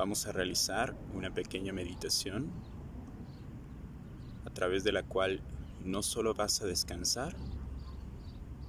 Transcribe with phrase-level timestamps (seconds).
[0.00, 2.50] Vamos a realizar una pequeña meditación
[4.46, 5.42] a través de la cual
[5.84, 7.36] no solo vas a descansar,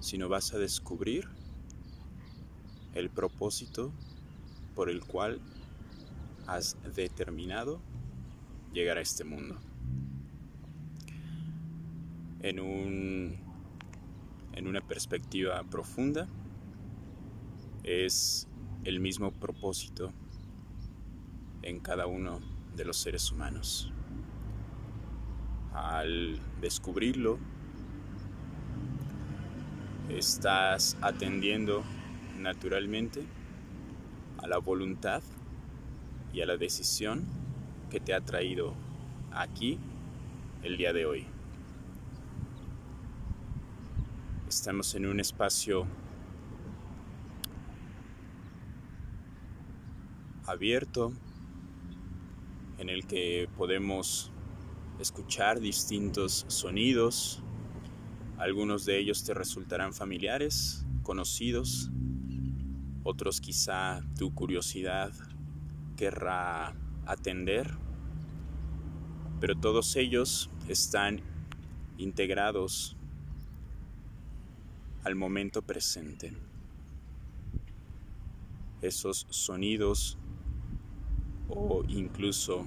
[0.02, 1.30] sino vas a descubrir
[2.95, 3.94] el propósito
[4.75, 5.39] por el cual
[6.48, 7.80] has determinado
[8.73, 9.58] llegar a este mundo.
[12.41, 13.38] En, un,
[14.52, 16.27] en una perspectiva profunda,
[17.84, 18.50] es
[18.84, 20.11] el mismo propósito
[21.64, 22.40] en cada uno
[22.76, 23.92] de los seres humanos.
[25.74, 27.40] Al descubrirlo,
[30.10, 31.84] estás atendiendo
[32.38, 33.26] naturalmente
[34.38, 35.22] a la voluntad
[36.34, 37.26] y a la decisión
[37.90, 38.73] que te ha traído
[39.31, 39.80] aquí
[40.64, 41.28] el día de hoy.
[44.48, 45.86] Estamos en un espacio
[50.46, 51.14] abierto
[52.82, 54.32] en el que podemos
[55.00, 57.44] escuchar distintos sonidos.
[58.40, 61.92] Algunos de ellos te resultarán familiares, conocidos,
[63.04, 65.14] otros quizá tu curiosidad
[65.96, 67.70] querrá atender,
[69.40, 71.22] pero todos ellos están
[72.00, 72.98] integrados
[75.04, 76.34] al momento presente.
[78.82, 80.18] Esos sonidos
[81.52, 82.66] o incluso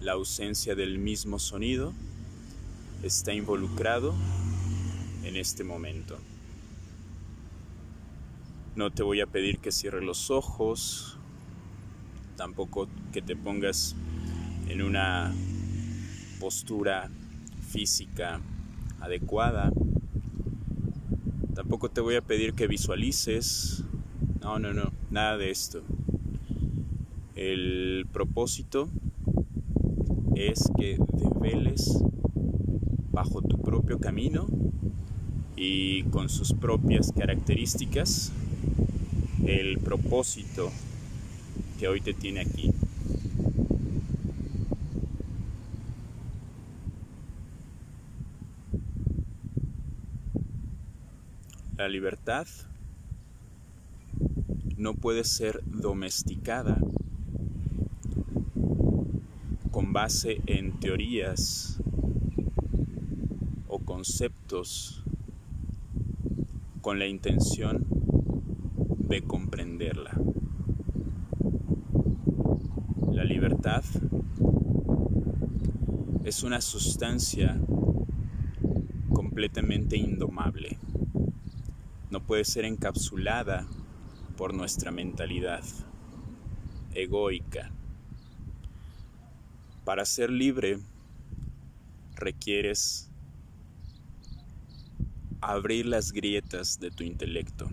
[0.00, 1.92] la ausencia del mismo sonido
[3.02, 4.14] está involucrado
[5.24, 6.18] en este momento.
[8.76, 11.18] No te voy a pedir que cierres los ojos,
[12.36, 13.94] tampoco que te pongas
[14.68, 15.34] en una
[16.38, 17.10] postura
[17.68, 18.40] física
[19.00, 19.70] adecuada.
[21.54, 23.84] Tampoco te voy a pedir que visualices.
[24.40, 25.82] No, no, no, nada de esto.
[27.36, 28.88] El propósito
[30.34, 32.02] es que develes
[33.12, 34.46] bajo tu propio camino
[35.56, 38.32] y con sus propias características
[39.46, 40.70] el propósito
[41.78, 42.72] que hoy te tiene aquí.
[51.76, 52.46] La libertad
[54.76, 56.78] no puede ser domesticada
[59.80, 61.80] con base en teorías
[63.66, 65.02] o conceptos
[66.82, 67.86] con la intención
[69.08, 70.20] de comprenderla.
[73.10, 73.82] La libertad
[76.24, 77.58] es una sustancia
[79.14, 80.76] completamente indomable.
[82.10, 83.66] No puede ser encapsulada
[84.36, 85.64] por nuestra mentalidad
[86.92, 87.72] egoica
[89.90, 90.78] para ser libre
[92.14, 93.10] requieres
[95.40, 97.68] abrir las grietas de tu intelecto,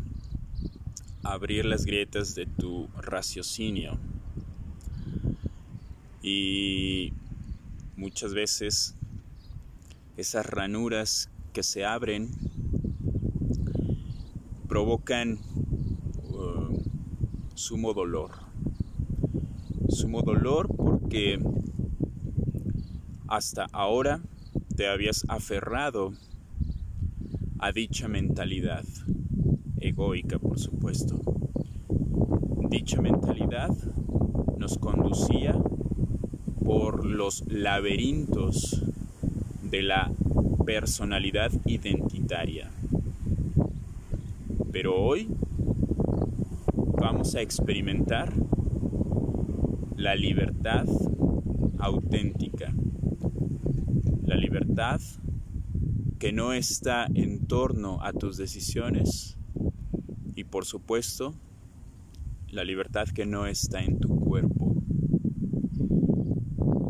[1.21, 3.99] abrir las grietas de tu raciocinio.
[6.23, 7.13] Y
[7.95, 8.95] muchas veces
[10.17, 12.31] esas ranuras que se abren
[14.67, 15.37] provocan
[16.31, 16.81] uh,
[17.53, 18.31] sumo dolor.
[19.89, 21.39] Sumo dolor porque
[23.27, 24.21] hasta ahora
[24.75, 26.13] te habías aferrado
[27.59, 28.83] a dicha mentalidad,
[29.79, 31.19] egoica por supuesto.
[32.69, 33.69] Dicha mentalidad
[34.57, 35.55] nos conducía
[36.63, 38.83] por los laberintos
[39.63, 40.11] de la
[40.65, 42.69] personalidad identitaria.
[44.71, 45.29] Pero hoy
[46.73, 48.33] vamos a experimentar
[49.95, 50.85] la libertad
[51.79, 52.73] auténtica
[54.27, 54.99] la libertad
[56.19, 59.37] que no está en torno a tus decisiones
[60.35, 61.33] y por supuesto
[62.49, 64.83] la libertad que no está en tu cuerpo.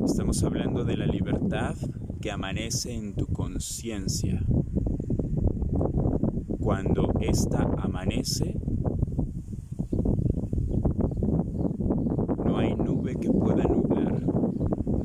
[0.03, 1.75] Estamos hablando de la libertad
[2.21, 4.43] que amanece en tu conciencia.
[6.59, 8.59] Cuando ésta amanece,
[12.45, 14.25] no hay nube que pueda nublar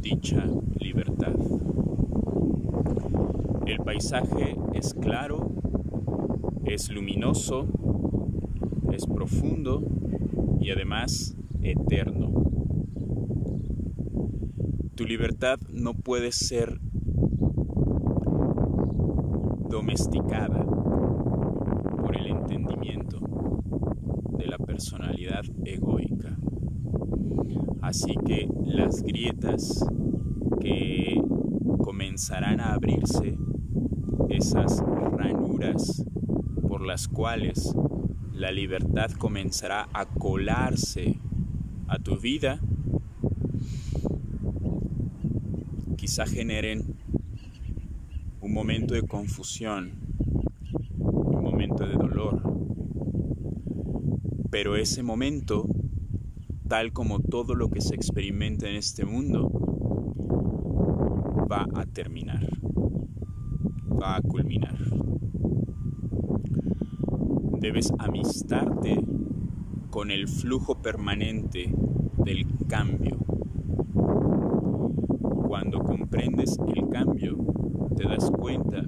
[0.01, 0.45] dicha
[0.81, 1.35] libertad.
[3.65, 5.53] El paisaje es claro,
[6.65, 7.67] es luminoso,
[8.91, 9.83] es profundo
[10.63, 12.33] y además eterno.
[14.95, 16.81] Tu libertad no puede ser
[19.69, 23.21] domesticada por el entendimiento
[24.39, 26.39] de la persona personalidad egoica.
[27.83, 29.85] Así que las grietas
[30.61, 31.21] que
[31.79, 33.37] comenzarán a abrirse,
[34.37, 36.05] esas ranuras
[36.69, 37.75] por las cuales
[38.33, 41.19] la libertad comenzará a colarse
[41.87, 42.61] a tu vida,
[45.97, 46.97] quizá generen
[48.41, 49.93] un momento de confusión,
[50.99, 52.43] un momento de dolor.
[54.51, 55.69] Pero ese momento,
[56.69, 59.51] tal como todo lo que se experimenta en este mundo,
[61.51, 62.49] va a terminar,
[64.05, 64.77] a culminar.
[67.61, 69.01] Debes amistarte
[69.91, 71.73] con el flujo permanente
[72.17, 73.19] del cambio.
[75.47, 77.37] Cuando comprendes el cambio,
[77.97, 78.83] te das cuenta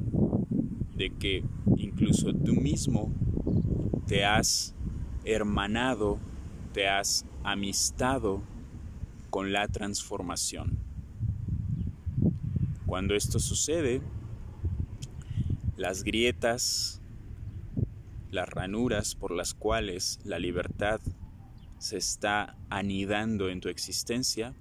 [0.97, 1.45] de que
[1.77, 3.13] incluso tú mismo
[4.07, 4.75] te has
[5.25, 6.19] hermanado,
[6.73, 8.43] te has amistado
[9.31, 10.79] con la transformación.
[12.87, 14.03] Cuando esto sucede,
[15.77, 17.01] las grietas,
[18.31, 21.01] las ranuras por las cuales la libertad
[21.79, 24.55] se está anidando en tu existencia,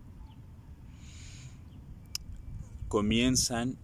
[2.87, 3.77] comienzan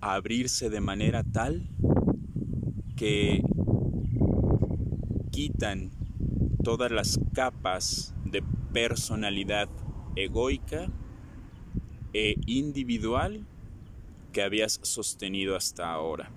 [0.00, 1.68] a abrirse de manera tal
[2.96, 3.42] que
[5.30, 5.90] quitan
[6.62, 8.42] todas las capas de
[8.72, 9.68] personalidad
[10.16, 10.88] egoica
[12.12, 13.46] e individual
[14.32, 16.30] que habías sostenido hasta ahora.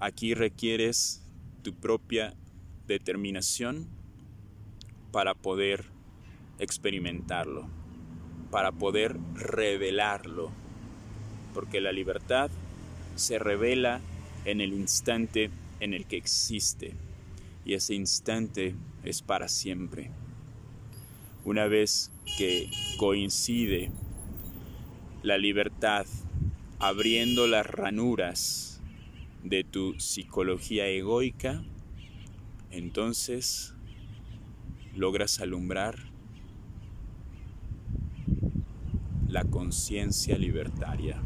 [0.00, 1.22] Aquí requieres
[1.62, 2.34] tu propia
[2.86, 3.86] determinación
[5.12, 5.84] para poder
[6.58, 7.68] experimentarlo,
[8.50, 10.52] para poder revelarlo
[11.52, 12.50] porque la libertad
[13.16, 14.00] se revela
[14.44, 15.50] en el instante
[15.80, 16.94] en el que existe,
[17.64, 18.74] y ese instante
[19.04, 20.10] es para siempre.
[21.44, 23.90] Una vez que coincide
[25.22, 26.06] la libertad
[26.78, 28.69] abriendo las ranuras
[29.42, 31.62] de tu psicología egoica,
[32.70, 33.74] entonces
[34.94, 35.96] logras alumbrar
[39.28, 41.20] la conciencia libertaria.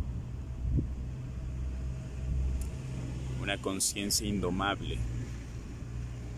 [3.45, 4.97] una conciencia indomable,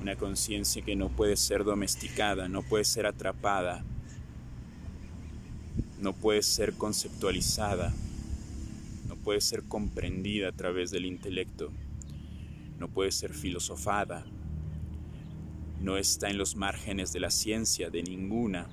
[0.03, 3.85] una conciencia que no puede ser domesticada, no puede ser atrapada,
[6.01, 7.95] no puede ser conceptualizada,
[9.27, 11.73] puede ser comprendida a través del intelecto,
[12.79, 14.25] no puede ser filosofada,
[15.81, 18.69] no está en los márgenes de la ciencia, de ninguna,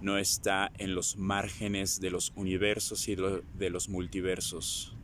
[0.00, 4.96] no está en los márgenes de los universos y de los multiversos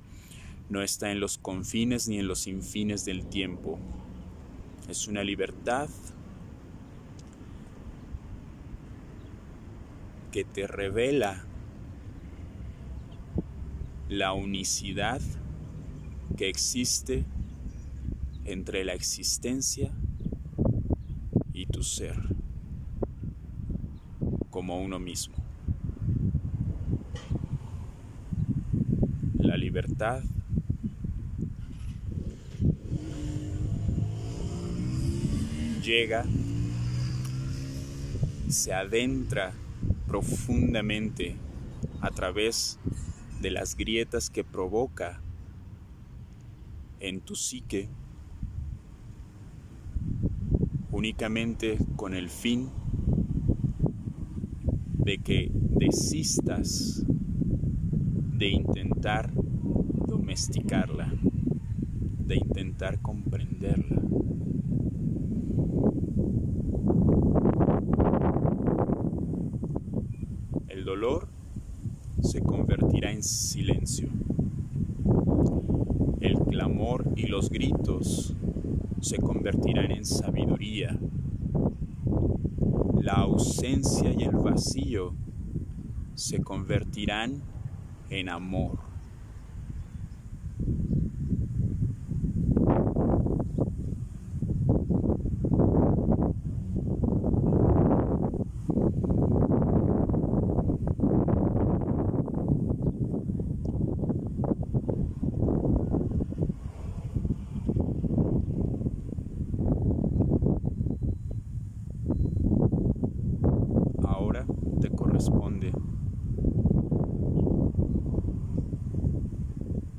[0.71, 3.79] no está en los confines ni en los infines del tiempo.
[4.89, 5.91] Es una libertad
[10.33, 11.45] que te revela
[14.09, 15.21] la unicidad
[16.37, 17.25] que existe
[18.45, 19.93] entre la existencia
[21.53, 22.17] y tu ser
[24.51, 25.37] como uno mismo.
[29.39, 30.23] La libertad
[35.83, 36.25] llega,
[38.49, 39.53] se adentra
[40.07, 41.37] profundamente
[42.01, 43.08] a través de
[43.43, 45.21] las grietas que provoca
[47.01, 47.89] en tu psique
[50.91, 52.71] únicamente con el fin
[54.99, 61.13] de que desistas de intentar domesticarla,
[62.27, 63.99] de intentar comprenderla.
[70.89, 71.28] dolor se convertirá
[73.19, 74.09] en silencio.
[76.21, 78.37] El clamor y los gritos
[79.01, 80.97] se convertirán en sabiduría.
[83.01, 85.15] La ausencia y el vacío
[86.15, 87.43] se convertirán
[88.09, 88.88] en amor.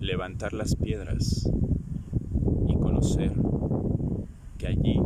[0.09, 1.47] Levantar las piedras
[2.67, 3.31] y conocer
[4.57, 4.99] que allí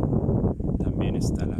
[0.82, 1.58] también está la